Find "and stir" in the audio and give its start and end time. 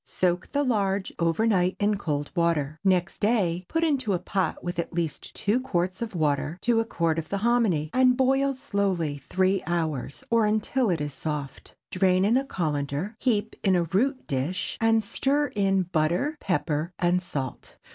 14.81-15.49